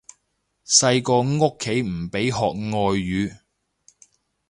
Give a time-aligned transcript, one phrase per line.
[0.65, 3.37] 細個屋企唔俾學外語